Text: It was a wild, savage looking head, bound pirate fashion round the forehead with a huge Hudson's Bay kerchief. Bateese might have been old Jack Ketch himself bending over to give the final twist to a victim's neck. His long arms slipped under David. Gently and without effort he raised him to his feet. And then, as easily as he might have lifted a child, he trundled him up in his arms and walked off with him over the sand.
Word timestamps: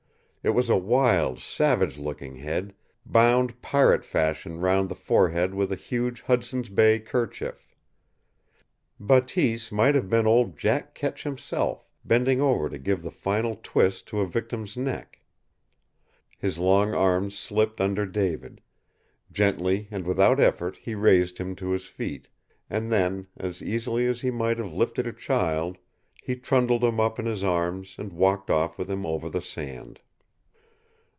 It 0.43 0.55
was 0.55 0.71
a 0.71 0.75
wild, 0.75 1.37
savage 1.39 1.99
looking 1.99 2.37
head, 2.37 2.73
bound 3.05 3.61
pirate 3.61 4.03
fashion 4.03 4.57
round 4.59 4.89
the 4.89 4.95
forehead 4.95 5.53
with 5.53 5.71
a 5.71 5.75
huge 5.75 6.21
Hudson's 6.21 6.67
Bay 6.67 6.99
kerchief. 6.99 7.75
Bateese 8.99 9.71
might 9.71 9.93
have 9.93 10.09
been 10.09 10.25
old 10.25 10.57
Jack 10.57 10.95
Ketch 10.95 11.25
himself 11.25 11.87
bending 12.03 12.41
over 12.41 12.69
to 12.71 12.79
give 12.79 13.03
the 13.03 13.11
final 13.11 13.59
twist 13.61 14.07
to 14.07 14.21
a 14.21 14.27
victim's 14.27 14.75
neck. 14.75 15.19
His 16.39 16.57
long 16.57 16.91
arms 16.95 17.37
slipped 17.37 17.79
under 17.79 18.07
David. 18.07 18.61
Gently 19.31 19.87
and 19.91 20.07
without 20.07 20.39
effort 20.39 20.77
he 20.77 20.95
raised 20.95 21.37
him 21.37 21.55
to 21.57 21.69
his 21.69 21.85
feet. 21.85 22.29
And 22.67 22.91
then, 22.91 23.27
as 23.37 23.61
easily 23.61 24.07
as 24.07 24.21
he 24.21 24.31
might 24.31 24.57
have 24.57 24.73
lifted 24.73 25.05
a 25.05 25.13
child, 25.13 25.77
he 26.19 26.35
trundled 26.35 26.83
him 26.83 26.99
up 26.99 27.19
in 27.19 27.27
his 27.27 27.43
arms 27.43 27.97
and 27.99 28.11
walked 28.11 28.49
off 28.49 28.79
with 28.79 28.89
him 28.89 29.05
over 29.05 29.29
the 29.29 29.43
sand. 29.43 29.99